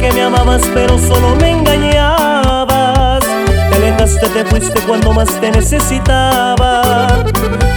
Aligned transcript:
que 0.00 0.10
me 0.12 0.22
amabas 0.22 0.62
pero 0.72 0.98
solo 0.98 1.36
me 1.36 1.50
engañabas. 1.50 3.22
Te 3.70 3.76
alejaste, 3.76 4.28
te 4.28 4.44
fuiste 4.46 4.80
cuando 4.80 5.12
más 5.12 5.28
te 5.40 5.50
necesitaba. 5.50 7.06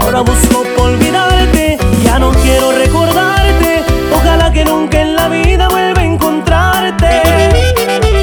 Ahora 0.00 0.20
busco 0.20 0.64
olvidarte, 0.80 1.78
ya 2.04 2.18
no 2.18 2.30
quiero 2.30 2.72
recordarte. 2.72 3.82
Ojalá 4.14 4.52
que 4.52 4.64
nunca 4.64 5.00
en 5.00 5.16
la 5.16 5.28
vida 5.28 5.68
vuelva 5.68 6.02
a 6.02 6.04
encontrarte. 6.04 7.22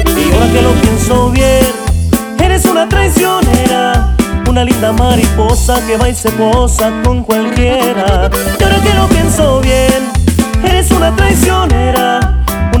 Y 0.06 0.32
ahora 0.32 0.52
que 0.52 0.62
lo 0.62 0.72
pienso 0.80 1.30
bien, 1.30 1.66
eres 2.40 2.64
una 2.64 2.88
traicionera 2.88 4.14
Una 4.48 4.64
linda 4.64 4.92
mariposa 4.92 5.80
que 5.86 5.96
va 5.96 6.08
y 6.08 6.14
se 6.14 6.30
posa 6.30 6.90
con 7.04 7.22
cualquiera. 7.24 8.30
Y 8.58 8.62
ahora 8.62 8.76
que 8.82 8.94
lo 8.94 9.06
pienso 9.08 9.60
bien, 9.60 10.10
eres 10.64 10.90
una 10.90 11.14
traicionera 11.14 11.81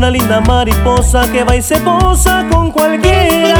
una 0.02 0.10
linda 0.10 0.40
mariposa 0.40 1.30
que 1.30 1.44
va 1.44 1.54
y 1.54 1.62
se 1.62 1.76
posa 1.76 2.44
con 2.50 2.72
cualquiera. 2.72 3.54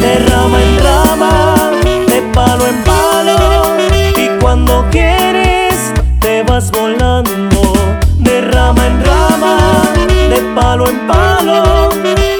De 0.00 0.18
rama 0.28 0.60
en 0.60 0.78
rama, 0.82 1.70
de 2.08 2.22
palo 2.34 2.66
en 2.66 2.82
palo 2.82 3.76
Y 4.16 4.40
cuando 4.40 4.84
quieres 4.90 5.92
te 6.18 6.42
vas 6.42 6.72
volando. 6.72 7.72
De 8.18 8.40
rama 8.40 8.84
en 8.84 9.04
rama, 9.04 9.82
de 10.28 10.40
palo 10.56 10.88
en 10.88 11.06
palo 11.06 11.90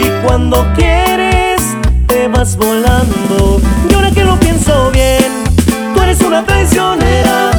Y 0.00 0.08
cuando 0.26 0.66
quieres 0.74 1.62
te 2.08 2.26
vas 2.26 2.56
volando. 2.56 3.60
Y 3.88 3.94
ahora 3.94 4.10
que 4.10 4.24
lo 4.24 4.40
pienso 4.40 4.90
bien, 4.90 5.44
tú 5.94 6.02
eres 6.02 6.20
una 6.20 6.44
traicionera 6.44 7.52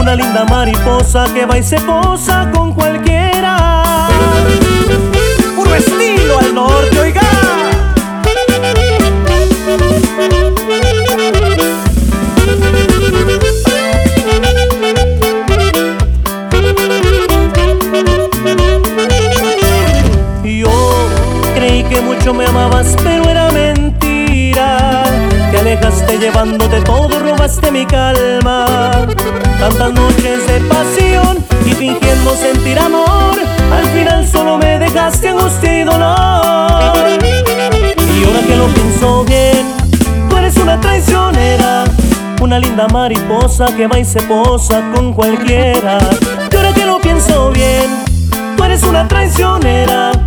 Una 0.00 0.16
linda 0.16 0.44
mariposa 0.46 1.26
que 1.32 1.46
va 1.46 1.58
y 1.58 1.62
se 1.62 1.78
posa 1.78 2.50
con 2.52 2.72
cualquiera 2.72 3.21
mucho 22.22 22.34
me 22.34 22.46
amabas, 22.46 22.96
pero 23.02 23.28
era 23.28 23.50
mentira. 23.50 25.02
Te 25.50 25.58
alejaste 25.58 26.18
llevándote 26.18 26.80
todo, 26.82 27.18
robaste 27.18 27.72
mi 27.72 27.84
calma. 27.84 28.92
Tantas 29.58 29.92
noches 29.92 30.46
de 30.46 30.60
pasión 30.68 31.44
y 31.66 31.72
fingiendo 31.72 32.34
sentir 32.36 32.78
amor 32.78 33.34
al 33.72 33.84
final 33.86 34.26
solo 34.26 34.58
me 34.58 34.78
dejaste 34.78 35.28
angustia 35.28 35.80
y 35.80 35.84
dolor 35.84 37.08
Y 38.18 38.24
ahora 38.24 38.40
que 38.46 38.56
lo 38.56 38.66
pienso 38.66 39.24
bien 39.24 39.74
Tú 40.28 40.36
eres 40.36 40.56
una 40.56 40.80
traicionera 40.80 41.84
Una 42.40 42.58
linda 42.58 42.88
mariposa 42.88 43.66
que 43.76 43.86
va 43.86 43.98
y 44.00 44.04
se 44.04 44.20
posa 44.22 44.82
con 44.94 45.12
cualquiera 45.12 45.98
Y 46.50 46.56
ahora 46.56 46.72
que 46.74 46.84
lo 46.84 47.00
pienso 47.00 47.50
bien 47.50 48.04
Tú 48.56 48.64
eres 48.64 48.82
una 48.82 49.06
traicionera 49.06 50.21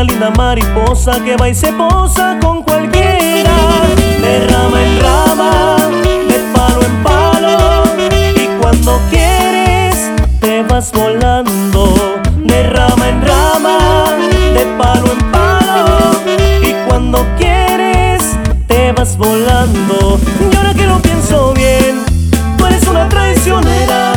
Una 0.00 0.12
linda 0.12 0.30
mariposa 0.30 1.22
que 1.22 1.36
va 1.36 1.50
y 1.50 1.54
se 1.54 1.70
posa 1.74 2.38
con 2.40 2.62
cualquiera 2.62 3.52
De 4.22 4.46
rama 4.46 4.82
en 4.82 5.00
rama 5.02 5.76
De 6.26 6.38
palo 6.54 6.80
en 6.80 7.02
palo 7.02 7.82
Y 8.34 8.46
cuando 8.62 8.98
quieres 9.10 10.10
te 10.40 10.62
vas 10.62 10.90
volando 10.90 12.18
de 12.36 12.62
rama 12.70 13.08
en 13.08 13.22
rama, 13.22 14.16
de 14.54 14.64
palo 14.78 15.12
en 15.12 15.30
palo. 15.30 16.20
Y 16.62 16.72
cuando 16.88 17.26
quieres, 17.36 18.22
te 18.66 18.92
vas 18.92 19.16
volando. 19.18 20.18
Y 20.50 20.56
ahora 20.56 20.74
que 20.74 20.86
lo 20.86 20.98
pienso 21.00 21.52
bien, 21.52 22.02
tú 22.56 22.66
eres 22.66 22.86
una 22.88 23.08
traicionera, 23.08 24.14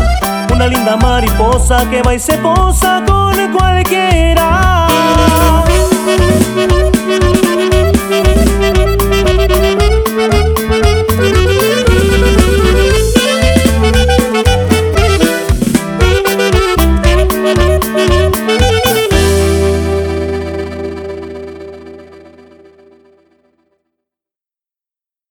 una 0.53 0.67
linda 0.67 0.95
mariposa 0.95 1.89
que 1.89 2.01
va 2.01 2.15
y 2.15 2.19
se 2.19 2.37
posa 2.37 3.03
con 3.05 3.35
cualquiera. 3.51 3.92